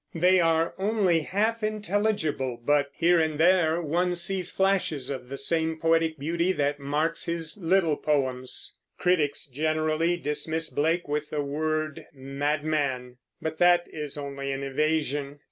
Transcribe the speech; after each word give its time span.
They 0.15 0.39
are 0.39 0.73
only 0.79 1.19
half 1.19 1.61
intelligible, 1.61 2.57
but 2.65 2.89
here 2.91 3.19
and 3.19 3.39
there 3.39 3.79
one 3.79 4.15
sees 4.15 4.49
flashes 4.49 5.11
of 5.11 5.29
the 5.29 5.37
same 5.37 5.79
poetic 5.79 6.17
beauty 6.17 6.53
that 6.53 6.79
marks 6.79 7.25
his 7.25 7.55
little 7.55 7.97
poems. 7.97 8.79
Critics 8.97 9.45
generally 9.45 10.17
dismiss 10.17 10.71
Blake 10.71 11.07
with 11.07 11.29
the 11.29 11.43
word 11.43 12.07
"madman"; 12.15 13.17
but 13.43 13.59
that 13.59 13.83
is 13.91 14.17
only 14.17 14.51
an 14.51 14.63
evasion. 14.63 15.37